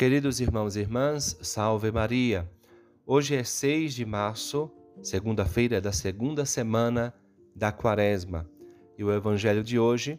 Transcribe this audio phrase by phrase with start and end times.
[0.00, 2.50] Queridos irmãos e irmãs, salve Maria.
[3.04, 4.70] Hoje é 6 de março,
[5.02, 7.12] segunda-feira da segunda semana
[7.54, 8.50] da Quaresma.
[8.96, 10.18] E o evangelho de hoje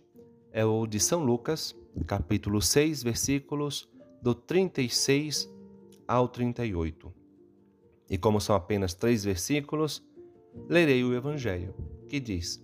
[0.51, 1.75] é o de São Lucas,
[2.05, 3.89] capítulo 6, versículos
[4.21, 5.51] do 36
[6.07, 7.11] ao 38.
[8.07, 10.05] E como são apenas três versículos,
[10.69, 11.73] lerei o evangelho,
[12.07, 12.63] que diz: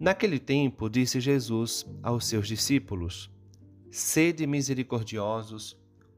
[0.00, 3.30] Naquele tempo disse Jesus aos seus discípulos:
[3.88, 5.78] Sede misericordiosos,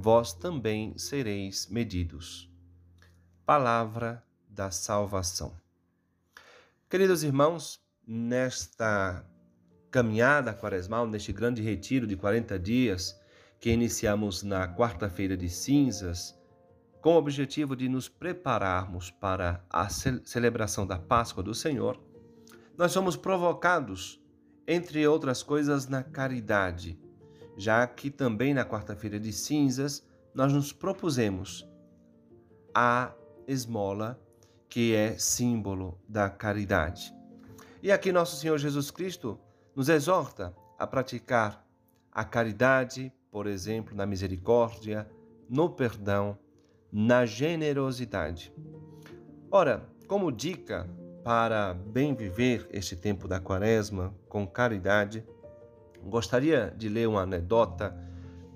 [0.00, 2.48] vós também sereis medidos.
[3.44, 5.52] Palavra da salvação.
[6.88, 9.26] Queridos irmãos, nesta
[9.90, 13.20] caminhada quaresmal, neste grande retiro de 40 dias
[13.58, 16.32] que iniciamos na quarta-feira de cinzas,
[17.00, 22.00] com o objetivo de nos prepararmos para a celebração da Páscoa do Senhor,
[22.76, 24.22] nós somos provocados,
[24.64, 26.96] entre outras coisas, na caridade
[27.58, 31.68] já que também na quarta-feira de cinzas nós nos propusemos
[32.72, 33.12] a
[33.48, 34.18] esmola,
[34.68, 37.12] que é símbolo da caridade.
[37.82, 39.38] E aqui nosso Senhor Jesus Cristo
[39.74, 41.66] nos exorta a praticar
[42.12, 45.08] a caridade, por exemplo, na misericórdia,
[45.48, 46.38] no perdão,
[46.92, 48.52] na generosidade.
[49.50, 50.88] Ora, como dica
[51.24, 55.26] para bem viver este tempo da quaresma com caridade,
[56.04, 57.96] Gostaria de ler uma anedota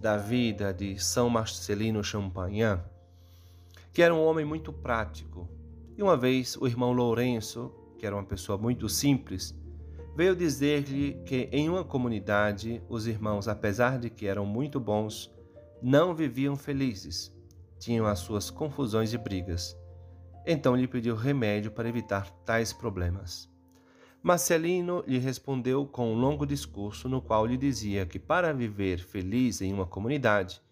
[0.01, 2.83] da vida de São Marcelino Champagnat,
[3.93, 5.49] que era um homem muito prático.
[5.97, 9.55] E uma vez o irmão Lourenço, que era uma pessoa muito simples,
[10.17, 15.31] veio dizer-lhe que em uma comunidade os irmãos, apesar de que eram muito bons,
[15.81, 17.33] não viviam felizes,
[17.79, 19.77] tinham as suas confusões e brigas.
[20.47, 23.52] Então lhe pediu remédio para evitar tais problemas.
[24.23, 29.61] Marcelino lhe respondeu com um longo discurso no qual lhe dizia que para viver feliz
[29.61, 30.63] em uma comunidade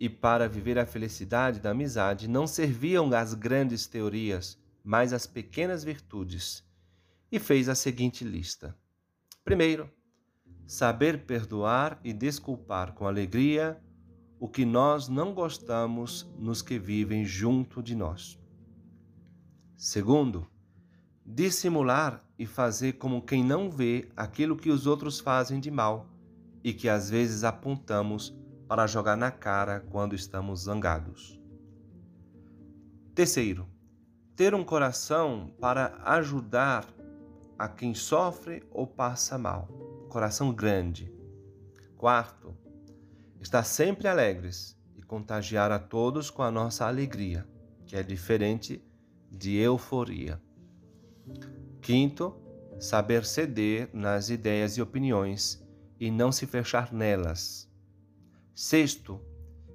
[0.00, 5.84] e para viver a felicidade da amizade não serviam as grandes teorias, mas as pequenas
[5.84, 6.64] virtudes.
[7.30, 8.74] E fez a seguinte lista:
[9.44, 9.88] primeiro,
[10.66, 13.78] saber perdoar e desculpar com alegria
[14.40, 18.40] o que nós não gostamos nos que vivem junto de nós.
[19.76, 20.46] Segundo,
[21.24, 26.08] dissimular e fazer como quem não vê aquilo que os outros fazem de mal
[26.64, 28.36] e que às vezes apontamos
[28.66, 31.40] para jogar na cara quando estamos zangados.
[33.14, 33.68] Terceiro,
[34.34, 36.84] ter um coração para ajudar
[37.56, 39.68] a quem sofre ou passa mal.
[40.08, 41.14] Coração grande.
[41.96, 42.56] Quarto,
[43.40, 47.46] estar sempre alegres e contagiar a todos com a nossa alegria,
[47.86, 48.84] que é diferente
[49.30, 50.42] de euforia.
[51.82, 52.36] Quinto,
[52.78, 55.60] saber ceder nas ideias e opiniões
[55.98, 57.68] e não se fechar nelas.
[58.54, 59.20] Sexto,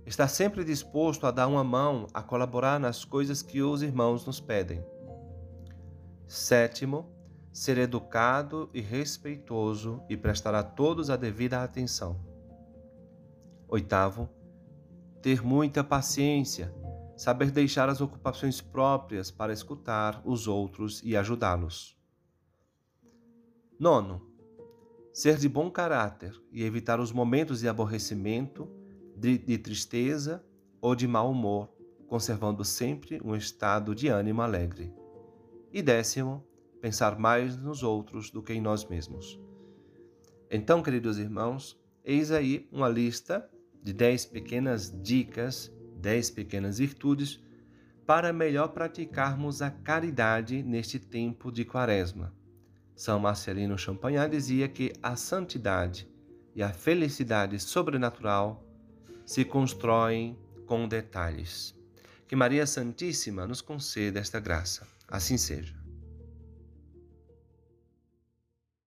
[0.05, 4.39] estar sempre disposto a dar uma mão a colaborar nas coisas que os irmãos nos
[4.39, 4.81] pedem.
[6.25, 7.11] Sétimo,
[7.51, 12.25] ser educado e respeitoso e prestar a todos a devida atenção.
[13.67, 14.29] Oitavo,
[15.21, 16.73] ter muita paciência
[17.17, 21.96] saber deixar as ocupações próprias para escutar os outros e ajudá-los.
[23.79, 24.21] Nono,
[25.13, 28.67] ser de bom caráter e evitar os momentos de aborrecimento,
[29.15, 30.43] de, de tristeza
[30.81, 31.69] ou de mau humor,
[32.07, 34.93] conservando sempre um estado de ânimo alegre.
[35.71, 36.43] E décimo,
[36.81, 39.39] pensar mais nos outros do que em nós mesmos.
[40.49, 43.49] Então, queridos irmãos, eis aí uma lista
[43.83, 47.43] de dez pequenas dicas dez pequenas virtudes
[48.05, 52.33] para melhor praticarmos a caridade neste tempo de Quaresma.
[52.97, 56.09] São Marcelino Champagnat dizia que a santidade
[56.55, 58.65] e a felicidade sobrenatural
[59.23, 60.35] se constroem
[60.65, 61.75] com detalhes.
[62.27, 64.87] Que Maria Santíssima nos conceda esta graça.
[65.07, 65.76] Assim seja.